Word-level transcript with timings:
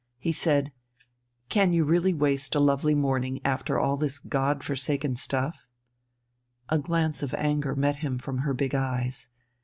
He 0.17 0.31
said, 0.31 0.71
"Can 1.49 1.73
you 1.73 1.83
really 1.83 2.11
waste 2.11 2.55
a 2.55 2.59
lovely 2.59 2.95
morning 2.95 3.39
over 3.45 3.77
all 3.77 3.97
this 3.97 4.17
God 4.17 4.63
forsaken 4.63 5.15
stuff?" 5.15 5.67
A 6.69 6.79
glance 6.79 7.21
of 7.21 7.35
anger 7.35 7.75
met 7.75 7.97
him 7.97 8.17
from 8.17 8.39
her 8.39 8.55
big 8.55 8.73
eyes. 8.73 9.27